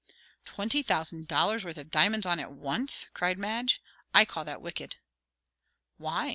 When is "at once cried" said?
2.39-3.37